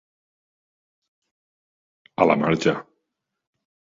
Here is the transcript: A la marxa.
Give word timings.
A 2.25 2.27
la 2.31 2.39
marxa. 2.45 2.75